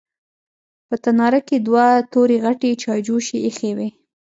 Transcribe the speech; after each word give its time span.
په 0.87 0.95
تناره 1.03 1.39
کې 1.47 1.57
دوه 1.67 1.85
تورې 2.11 2.37
غټې 2.45 2.71
چايجوشې 2.81 3.37
ايښې 3.45 3.71
وې. 3.77 3.89